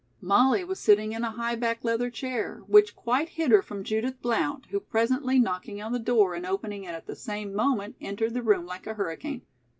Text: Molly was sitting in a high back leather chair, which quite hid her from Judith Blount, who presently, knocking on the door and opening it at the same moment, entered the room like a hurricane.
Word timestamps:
Molly 0.19 0.63
was 0.63 0.79
sitting 0.79 1.11
in 1.13 1.23
a 1.23 1.29
high 1.29 1.53
back 1.53 1.83
leather 1.83 2.09
chair, 2.09 2.63
which 2.65 2.95
quite 2.95 3.29
hid 3.29 3.51
her 3.51 3.61
from 3.61 3.83
Judith 3.83 4.19
Blount, 4.19 4.65
who 4.71 4.79
presently, 4.79 5.37
knocking 5.37 5.79
on 5.79 5.91
the 5.93 5.99
door 5.99 6.33
and 6.33 6.43
opening 6.43 6.85
it 6.85 6.95
at 6.95 7.05
the 7.05 7.15
same 7.15 7.53
moment, 7.53 7.97
entered 8.01 8.33
the 8.33 8.41
room 8.41 8.65
like 8.65 8.87
a 8.87 8.95
hurricane. 8.95 9.43